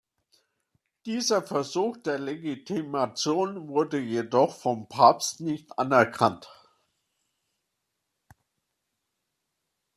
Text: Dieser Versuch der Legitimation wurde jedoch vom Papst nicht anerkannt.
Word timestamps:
Dieser 1.05 1.43
Versuch 1.43 1.95
der 1.97 2.17
Legitimation 2.17 3.67
wurde 3.67 3.99
jedoch 3.99 4.55
vom 4.55 4.89
Papst 4.89 5.41
nicht 5.41 5.77
anerkannt. 5.77 6.49